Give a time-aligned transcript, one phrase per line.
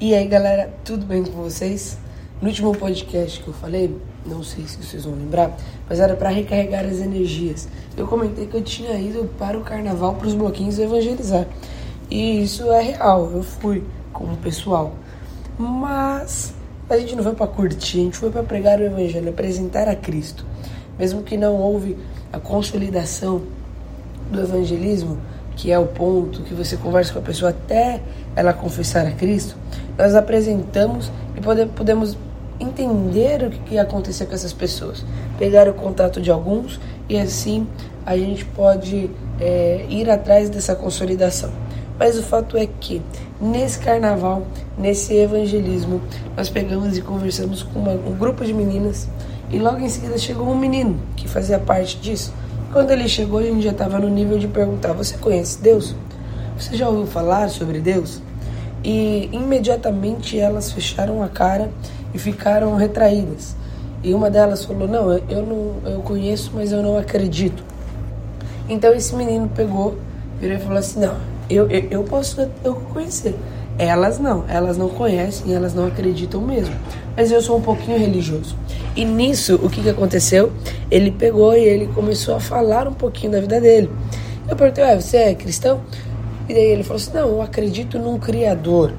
[0.00, 1.98] E aí galera, tudo bem com vocês?
[2.40, 5.56] No último podcast que eu falei, não sei se vocês vão lembrar,
[5.88, 7.68] mas era para recarregar as energias.
[7.96, 11.48] Eu comentei que eu tinha ido para o carnaval, para os bloquinhos evangelizar.
[12.08, 13.82] E isso é real, eu fui
[14.12, 14.94] com o pessoal.
[15.58, 16.54] Mas
[16.88, 19.96] a gente não foi para curtir, a gente foi para pregar o evangelho, apresentar a
[19.96, 20.46] Cristo.
[20.96, 21.98] Mesmo que não houve
[22.32, 23.42] a consolidação
[24.30, 25.18] do evangelismo,
[25.58, 28.00] que é o ponto que você conversa com a pessoa até
[28.36, 29.56] ela confessar a Cristo,
[29.98, 32.16] nós apresentamos e podemos
[32.60, 35.04] entender o que ia acontecer com essas pessoas,
[35.36, 37.66] pegar o contato de alguns e assim
[38.06, 41.50] a gente pode é, ir atrás dessa consolidação.
[41.98, 43.02] Mas o fato é que
[43.40, 44.46] nesse carnaval,
[44.78, 46.00] nesse evangelismo,
[46.36, 49.08] nós pegamos e conversamos com uma, um grupo de meninas
[49.50, 52.32] e logo em seguida chegou um menino que fazia parte disso.
[52.78, 55.96] Quando ele chegou, a gente já estava no nível de perguntar: Você conhece Deus?
[56.56, 58.22] Você já ouviu falar sobre Deus?
[58.84, 61.72] E imediatamente elas fecharam a cara
[62.14, 63.56] e ficaram retraídas.
[64.00, 67.64] E uma delas falou: Não, eu não eu conheço, mas eu não acredito.
[68.68, 69.98] Então esse menino pegou,
[70.40, 71.16] virou e falou assim: Não,
[71.50, 73.34] eu, eu, eu posso eu conhecer.
[73.78, 76.74] Elas não, elas não conhecem, elas não acreditam mesmo.
[77.16, 78.56] Mas eu sou um pouquinho religioso.
[78.96, 80.52] E nisso, o que, que aconteceu?
[80.90, 83.90] Ele pegou e ele começou a falar um pouquinho da vida dele.
[84.48, 85.80] Eu perguntei, ah, você é cristão?
[86.48, 88.92] E daí ele falou assim, não, eu acredito num Criador.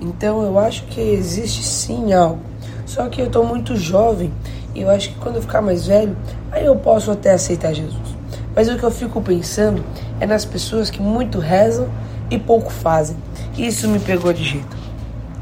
[0.00, 2.40] Então eu acho que existe sim algo.
[2.84, 4.32] Só que eu estou muito jovem
[4.74, 6.16] e eu acho que quando eu ficar mais velho,
[6.52, 8.16] aí eu posso até aceitar Jesus.
[8.54, 9.82] Mas o que eu fico pensando
[10.20, 11.88] é nas pessoas que muito rezam
[12.30, 13.16] e pouco fazem.
[13.56, 14.76] Isso me pegou de jeito.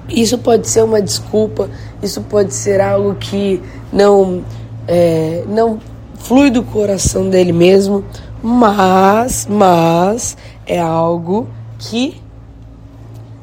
[0.08, 1.70] Isso pode ser uma desculpa,
[2.03, 4.45] isso pode ser algo que não,
[4.86, 5.80] é, não
[6.17, 8.05] flui do coração dele mesmo,
[8.42, 10.36] mas, mas
[10.67, 11.48] é algo
[11.79, 12.20] que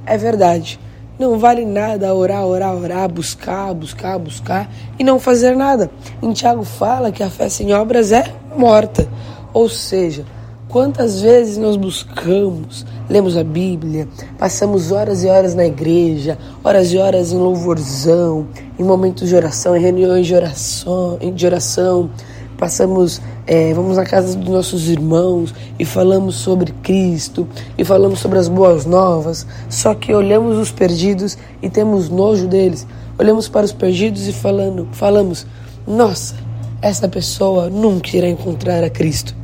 [0.06, 0.80] é verdade.
[1.18, 5.90] Não vale nada orar, orar, orar, buscar, buscar, buscar e não fazer nada.
[6.22, 9.08] Em Tiago fala que a fé sem obras é morta.
[9.54, 10.26] Ou seja,
[10.72, 14.08] Quantas vezes nós buscamos, lemos a Bíblia,
[14.40, 18.48] passamos horas e horas na igreja, horas e horas em louvorzão,
[18.80, 22.10] em momentos de oração, em reuniões de oração, de oração.
[22.58, 27.46] Passamos, é, vamos na casa dos nossos irmãos e falamos sobre Cristo
[27.78, 32.88] e falamos sobre as boas novas, só que olhamos os perdidos e temos nojo deles.
[33.20, 35.46] Olhamos para os perdidos e falando, falamos,
[35.86, 36.34] nossa,
[36.82, 39.41] essa pessoa nunca irá encontrar a Cristo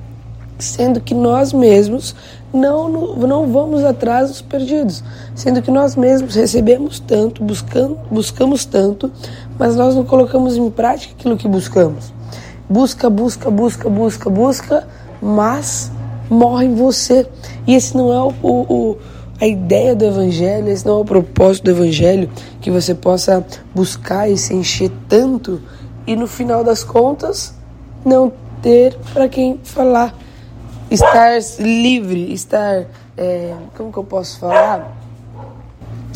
[0.60, 2.16] sendo que nós mesmos
[2.54, 5.04] não, não vamos atrás dos perdidos,
[5.36, 9.12] sendo que nós mesmos recebemos tanto, buscando, buscamos tanto,
[9.60, 12.14] mas nós não colocamos em prática aquilo que buscamos.
[12.70, 14.88] Busca, busca, busca, busca, busca,
[15.22, 15.92] mas
[16.30, 17.28] morre em você.
[17.66, 18.98] E esse não é o, o,
[19.40, 22.30] a ideia do Evangelho, esse não é o propósito do Evangelho,
[22.60, 25.62] que você possa buscar e se encher tanto
[26.06, 27.54] e no final das contas
[28.06, 28.32] não
[28.62, 30.16] ter para quem falar
[30.90, 32.86] estar livre, estar.
[33.18, 34.96] É, como que eu posso falar?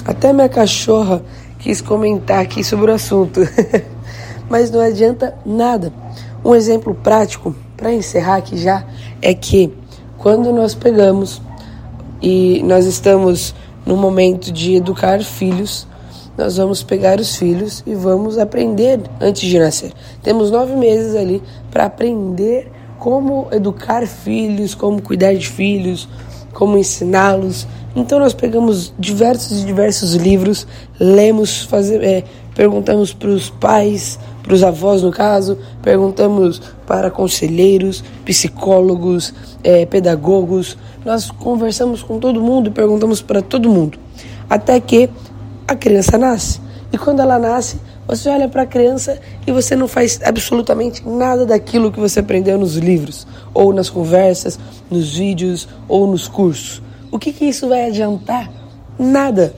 [0.05, 1.21] Até minha cachorra
[1.59, 3.41] quis comentar aqui sobre o assunto.
[4.49, 5.93] Mas não adianta nada.
[6.43, 8.83] Um exemplo prático, para encerrar aqui já,
[9.21, 9.73] é que
[10.17, 11.41] quando nós pegamos
[12.21, 13.55] e nós estamos
[13.85, 15.87] no momento de educar filhos,
[16.37, 19.93] nós vamos pegar os filhos e vamos aprender antes de nascer.
[20.23, 22.71] Temos nove meses ali para aprender
[23.01, 26.07] como educar filhos, como cuidar de filhos,
[26.53, 27.67] como ensiná-los.
[27.95, 30.67] Então nós pegamos diversos e diversos livros,
[30.99, 32.23] lemos, fazer, é,
[32.53, 39.33] perguntamos para os pais, para os avós no caso, perguntamos para conselheiros, psicólogos,
[39.63, 40.77] é, pedagogos.
[41.03, 43.97] Nós conversamos com todo mundo perguntamos para todo mundo,
[44.47, 45.09] até que
[45.67, 46.61] a criança nasce.
[46.93, 47.79] E quando ela nasce,
[48.11, 49.17] você olha para a criança
[49.47, 54.59] e você não faz absolutamente nada daquilo que você aprendeu nos livros, ou nas conversas,
[54.89, 56.81] nos vídeos, ou nos cursos.
[57.09, 58.51] O que, que isso vai adiantar?
[58.99, 59.55] Nada.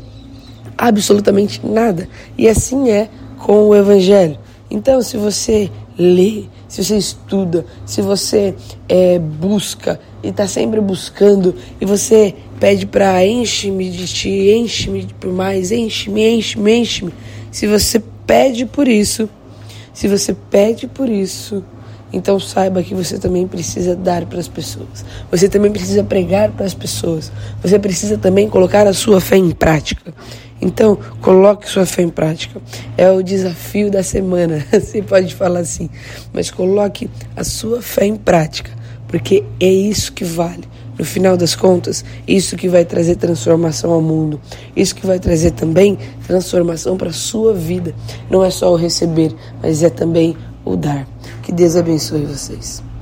[0.77, 2.07] Absolutamente nada.
[2.37, 3.09] E assim é
[3.39, 4.37] com o Evangelho.
[4.69, 8.53] Então, se você lê, se você estuda, se você
[8.87, 15.33] é, busca e está sempre buscando, e você pede para enche-me de ti, enche-me por
[15.33, 17.13] mais, enche-me, enche-me, enche-me.
[17.51, 19.29] Se você pede por isso,
[19.93, 21.63] se você pede por isso,
[22.11, 25.03] então saiba que você também precisa dar para as pessoas.
[25.31, 27.31] Você também precisa pregar para as pessoas.
[27.61, 30.13] Você precisa também colocar a sua fé em prática.
[30.61, 32.61] Então, coloque sua fé em prática.
[32.95, 34.65] É o desafio da semana.
[34.71, 35.89] Você pode falar assim,
[36.31, 38.71] mas coloque a sua fé em prática,
[39.07, 40.63] porque é isso que vale.
[40.97, 44.39] No final das contas, isso que vai trazer transformação ao mundo,
[44.75, 45.97] isso que vai trazer também
[46.27, 47.93] transformação para a sua vida.
[48.29, 51.07] Não é só o receber, mas é também o dar.
[51.41, 52.92] Que Deus abençoe vocês.